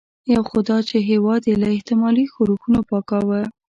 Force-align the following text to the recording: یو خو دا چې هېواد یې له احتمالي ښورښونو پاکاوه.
یو 0.33 0.41
خو 0.49 0.57
دا 0.69 0.77
چې 0.89 0.97
هېواد 1.09 1.41
یې 1.49 1.55
له 1.61 1.67
احتمالي 1.75 2.25
ښورښونو 2.33 2.79
پاکاوه. 2.89 3.41